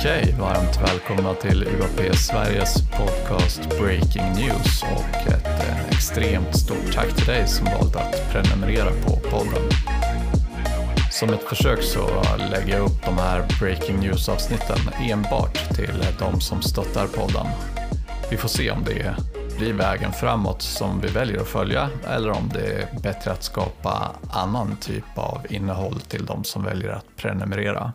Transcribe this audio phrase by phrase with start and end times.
[0.00, 7.16] Okej, varmt välkomna till UAP Sveriges podcast Breaking News och ett eh, extremt stort tack
[7.16, 9.62] till dig som valt att prenumerera på podden.
[11.10, 16.62] Som ett försök så lägger jag upp de här Breaking News-avsnitten enbart till de som
[16.62, 17.46] stöttar podden.
[18.30, 19.14] Vi får se om det
[19.58, 24.10] blir vägen framåt som vi väljer att följa eller om det är bättre att skapa
[24.30, 27.92] annan typ av innehåll till de som väljer att prenumerera.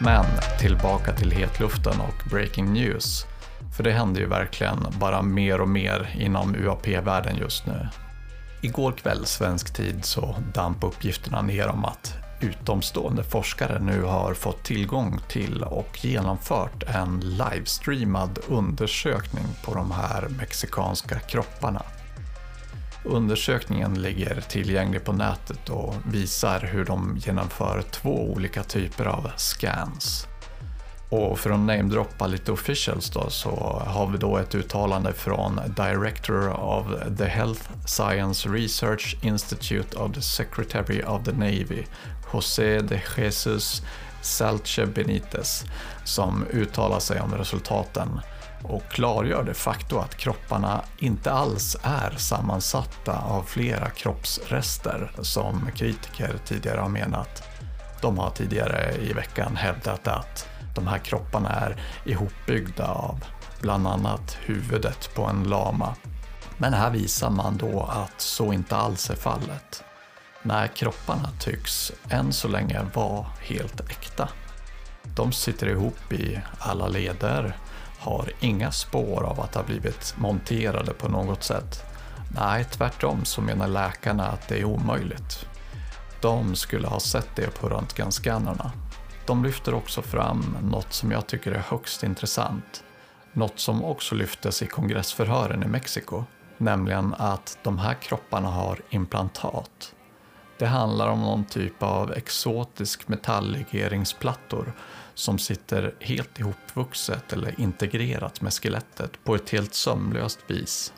[0.00, 0.24] Men
[0.60, 3.26] tillbaka till hetluften och breaking news.
[3.76, 7.88] För det händer ju verkligen bara mer och mer inom UAP-världen just nu.
[8.62, 14.64] Igår kväll svensk tid så damp uppgifterna ner om att utomstående forskare nu har fått
[14.64, 21.82] tillgång till och genomfört en livestreamad undersökning på de här mexikanska kropparna.
[23.04, 30.26] Undersökningen ligger tillgänglig på nätet och visar hur de genomför två olika typer av scans.
[31.08, 36.48] Och för att namedroppa lite officials då så har vi då ett uttalande från Director
[36.48, 36.86] of
[37.18, 41.84] the Health Science Research Institute of the Secretary of the Navy,
[42.32, 43.82] José de Jesus
[44.22, 45.64] Salche Benitez,
[46.04, 48.20] som uttalar sig om resultaten
[48.64, 56.34] och klargör de facto att kropparna inte alls är sammansatta av flera kroppsrester som kritiker
[56.44, 57.42] tidigare har menat.
[58.00, 63.24] De har tidigare i veckan hävdat att de här kropparna är ihopbyggda av
[63.60, 65.94] bland annat huvudet på en lama.
[66.56, 69.84] Men här visar man då att så inte alls är fallet.
[70.42, 74.28] Nej, kropparna tycks än så länge vara helt äkta.
[75.02, 77.56] De sitter ihop i alla leder,
[78.04, 81.84] har inga spår av att ha blivit monterade på något sätt.
[82.28, 85.46] Nej, tvärtom så menar läkarna att det är omöjligt.
[86.20, 88.72] De skulle ha sett det på röntgenskannrarna.
[89.26, 92.84] De lyfter också fram något som jag tycker är högst intressant.
[93.32, 96.24] Något som också lyftes i kongressförhören i Mexiko,
[96.58, 99.94] nämligen att de här kropparna har implantat.
[100.58, 104.72] Det handlar om någon typ av exotisk metalllegeringsplattor
[105.14, 110.92] som sitter helt ihopvuxet eller integrerat med skelettet på ett helt sömlöst vis.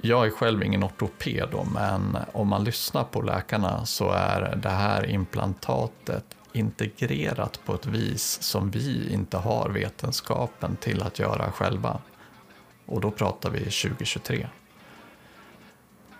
[0.00, 5.10] Jag är själv ingen ortoped men om man lyssnar på läkarna så är det här
[5.10, 12.00] implantatet integrerat på ett vis som vi inte har vetenskapen till att göra själva.
[12.86, 14.48] Och då pratar vi 2023.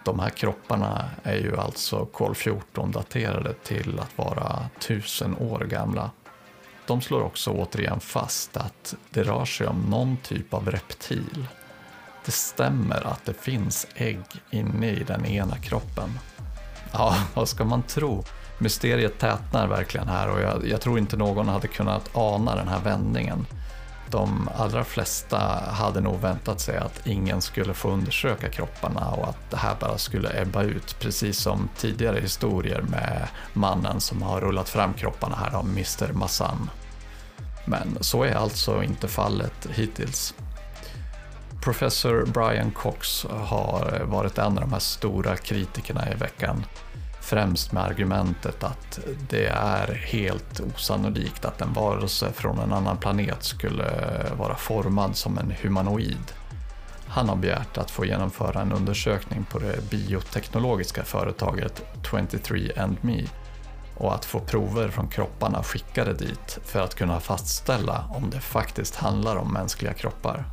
[0.05, 6.11] De här kropparna är ju alltså kol 14 daterade till att vara tusen år gamla.
[6.87, 11.47] De slår också återigen fast att det rör sig om någon typ av reptil.
[12.25, 16.19] Det stämmer att det finns ägg inne i den ena kroppen.
[16.93, 18.25] Ja, vad ska man tro?
[18.59, 22.81] Mysteriet tätnar verkligen här och jag, jag tror inte någon hade kunnat ana den här
[22.81, 23.47] vändningen.
[24.11, 25.39] De allra flesta
[25.71, 29.99] hade nog väntat sig att ingen skulle få undersöka kropparna och att det här bara
[29.99, 35.57] skulle ebba ut, precis som tidigare historier med mannen som har rullat fram kropparna här
[35.57, 36.71] av Mr Massan.
[37.65, 40.35] Men så är alltså inte fallet hittills.
[41.61, 46.65] Professor Brian Cox har varit en av de här stora kritikerna i veckan.
[47.21, 53.43] Främst med argumentet att det är helt osannolikt att en varelse från en annan planet
[53.43, 53.93] skulle
[54.39, 56.33] vara formad som en humanoid.
[57.09, 63.29] Han har begärt att få genomföra en undersökning på det bioteknologiska företaget 23andMe
[63.97, 68.97] och att få prover från kropparna skickade dit för att kunna fastställa om det faktiskt
[68.97, 70.45] handlar om mänskliga kroppar.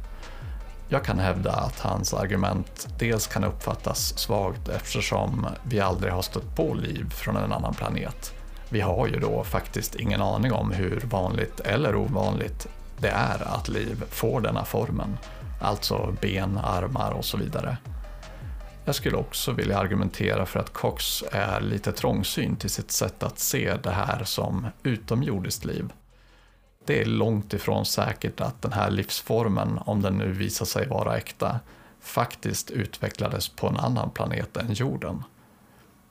[0.89, 6.55] Jag kan hävda att hans argument dels kan uppfattas svagt eftersom vi aldrig har stött
[6.55, 8.33] på liv från en annan planet.
[8.69, 13.67] Vi har ju då faktiskt ingen aning om hur vanligt eller ovanligt det är att
[13.67, 15.17] liv får denna formen,
[15.61, 17.77] alltså ben, armar och så vidare.
[18.85, 23.39] Jag skulle också vilja argumentera för att Cox är lite trångsynt i sitt sätt att
[23.39, 25.89] se det här som utomjordiskt liv.
[26.85, 31.17] Det är långt ifrån säkert att den här livsformen, om den nu visar sig vara
[31.17, 31.59] äkta,
[32.01, 35.23] faktiskt utvecklades på en annan planet än jorden.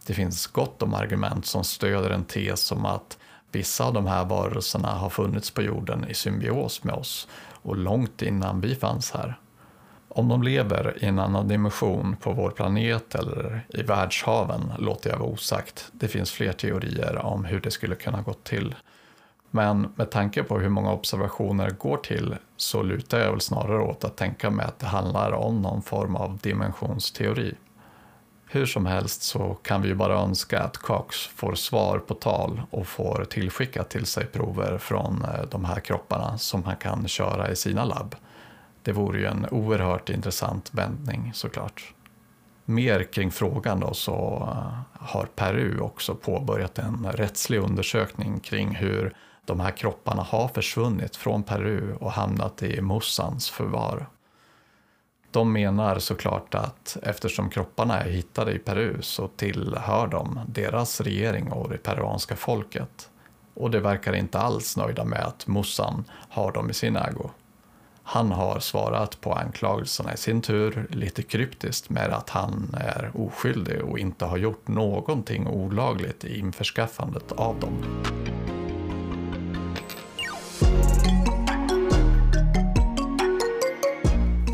[0.07, 3.19] Det finns gott om argument som stöder en tes om att
[3.53, 7.29] vissa av de här varelserna har funnits på jorden i symbios med oss
[7.63, 9.39] och långt innan vi fanns här.
[10.09, 15.19] Om de lever i en annan dimension på vår planet eller i världshaven låter jag
[15.19, 15.89] vara osagt.
[15.93, 18.75] Det finns fler teorier om hur det skulle kunna gå till.
[19.55, 24.05] Men med tanke på hur många observationer går till så lutar jag väl snarare åt
[24.05, 27.55] att tänka mig att det handlar om någon form av dimensionsteori.
[28.47, 32.63] Hur som helst så kan vi ju bara önska att Cox får svar på tal
[32.71, 37.51] och får tillskickat till sig prover från eh, de här kropparna som han kan köra
[37.51, 38.15] i sina labb.
[38.83, 41.95] Det vore ju en oerhört intressant vändning såklart.
[42.65, 49.15] Mer kring frågan då så eh, har Peru också påbörjat en rättslig undersökning kring hur
[49.45, 54.07] de här kropparna har försvunnit från Peru och hamnat i Mossans förvar.
[55.31, 61.53] De menar såklart att eftersom kropparna är hittade i Peru så tillhör de deras regering
[61.53, 63.11] och det peruanska folket.
[63.55, 67.31] Och de verkar inte alls nöjda med att Mossan har dem i sin ägo.
[68.03, 73.85] Han har svarat på anklagelserna i sin tur lite kryptiskt med att han är oskyldig
[73.85, 78.05] och inte har gjort någonting olagligt i införskaffandet av dem.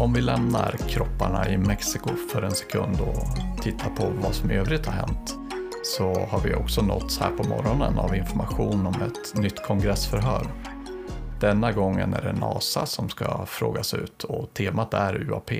[0.00, 4.55] Om vi lämnar kropparna i Mexiko för en sekund och tittar på vad som i
[4.55, 5.37] övrigt har hänt
[5.85, 10.47] så har vi också nåtts här på morgonen av information om ett nytt kongressförhör.
[11.41, 15.50] Denna gången är det NASA som ska frågas ut och temat är UAP.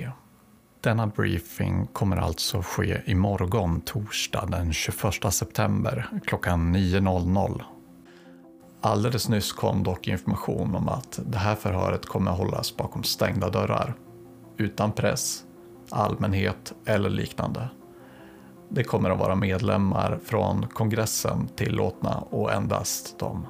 [0.81, 7.61] Denna briefing kommer alltså ske imorgon torsdag den 21 september klockan 9.00.
[8.81, 13.95] Alldeles nyss kom dock information om att det här förhöret kommer hållas bakom stängda dörrar
[14.61, 15.43] utan press,
[15.89, 17.69] allmänhet eller liknande.
[18.69, 23.47] Det kommer att vara medlemmar från kongressen tillåtna och endast de.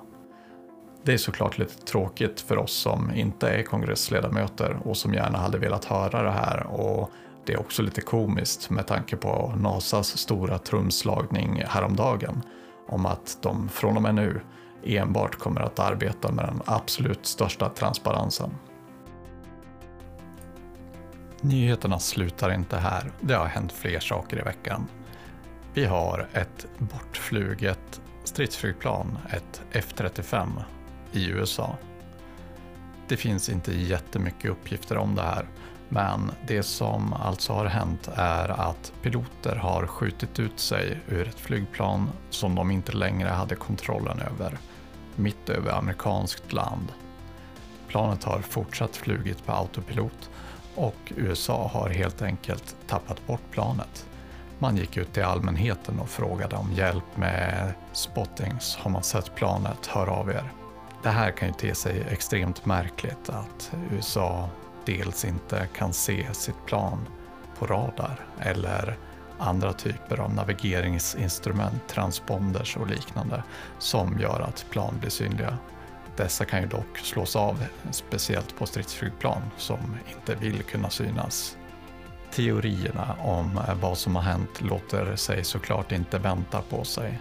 [1.04, 5.58] Det är såklart lite tråkigt för oss som inte är kongressledamöter och som gärna hade
[5.58, 7.12] velat höra det här och
[7.46, 12.42] det är också lite komiskt med tanke på NASAs stora trumslagning häromdagen
[12.88, 14.42] om att de från och med nu
[14.84, 18.50] enbart kommer att arbeta med den absolut största transparensen.
[21.42, 23.12] Nyheterna slutar inte här.
[23.22, 24.88] Det har hänt fler saker i veckan.
[25.74, 30.50] Vi har ett bortfluget stridsflygplan, ett F-35,
[31.12, 31.76] i USA.
[33.08, 35.46] Det finns inte jättemycket uppgifter om det här,
[35.90, 41.40] men det som alltså har hänt är att piloter har skjutit ut sig ur ett
[41.40, 44.58] flygplan som de inte längre hade kontrollen över,
[45.16, 46.88] mitt över amerikanskt land.
[47.88, 50.30] Planet har fortsatt flugit på autopilot
[50.76, 54.06] och USA har helt enkelt tappat bort planet.
[54.60, 58.76] Man gick ut till allmänheten och frågade om hjälp med spottings.
[58.76, 60.52] Har man sett planet, hör av er.
[61.04, 64.50] Det här kan ju te sig extremt märkligt att USA
[64.86, 67.08] dels inte kan se sitt plan
[67.60, 68.98] på radar eller
[69.40, 73.44] andra typer av navigeringsinstrument, transponders och liknande
[73.80, 75.58] som gör att plan blir synliga.
[76.18, 81.58] Dessa kan ju dock slås av, speciellt på stridsflygplan som inte vill kunna synas.
[82.32, 87.20] Teorierna om vad som har hänt låter sig såklart inte vänta på sig.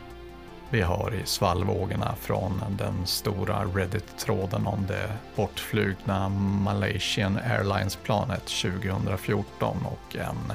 [0.71, 10.17] Vi har i svallvågorna från den stora Reddit-tråden om det bortflugna Malaysian Airlines-planet 2014 och
[10.17, 10.53] en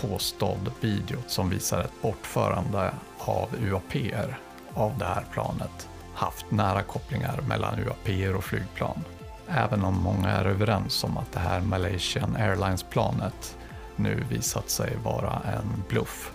[0.00, 4.38] påstådd video som visar ett bortförande av UAPR
[4.74, 9.04] av det här planet haft nära kopplingar mellan UAP och flygplan.
[9.48, 13.56] Även om många är överens om att det här Malaysian Airlines-planet
[13.96, 16.32] nu visat sig vara en bluff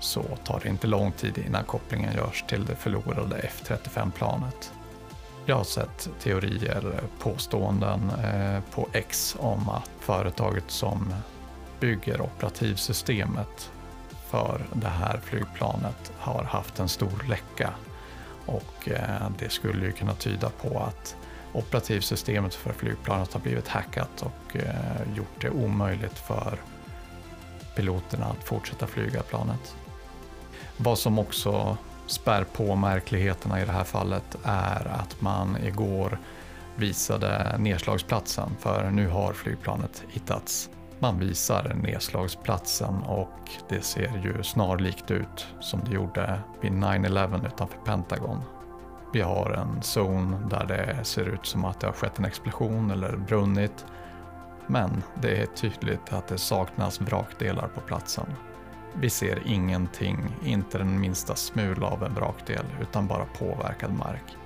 [0.00, 4.72] så tar det inte lång tid innan kopplingen görs till det förlorade F-35-planet.
[5.46, 11.14] Jag har sett teorier, påståenden eh, på X om att företaget som
[11.80, 13.70] bygger operativsystemet
[14.30, 17.70] för det här flygplanet har haft en stor läcka
[18.46, 21.16] och eh, det skulle ju kunna tyda på att
[21.52, 26.58] operativsystemet för flygplanet har blivit hackat och eh, gjort det omöjligt för
[27.76, 29.76] piloterna att fortsätta flyga planet.
[30.76, 36.18] Vad som också spär på märkligheterna i det här fallet är att man igår
[36.76, 40.70] visade nedslagsplatsen för nu har flygplanet hittats.
[41.02, 47.78] Man visar nedslagsplatsen och det ser ju snarlikt ut som det gjorde vid 9-11 utanför
[47.78, 48.42] Pentagon.
[49.12, 52.90] Vi har en zon där det ser ut som att det har skett en explosion
[52.90, 53.86] eller brunnit.
[54.66, 58.26] Men det är tydligt att det saknas vrakdelar på platsen.
[58.94, 64.36] Vi ser ingenting, inte den minsta smula av en vrakdel, utan bara påverkad mark.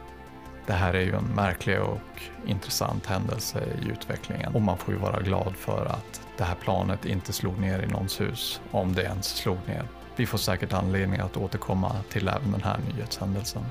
[0.66, 5.00] Det här är ju en märklig och intressant händelse i utvecklingen och man får ju
[5.00, 9.02] vara glad för att det här planet inte slog ner i någons hus, om det
[9.02, 9.88] ens slog ner.
[10.16, 13.62] Vi får säkert anledning att återkomma till även den här nyhetshändelsen.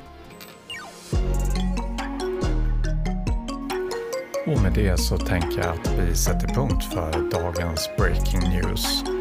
[4.48, 9.13] Och med det så tänker jag att vi sätter punkt för dagens Breaking News.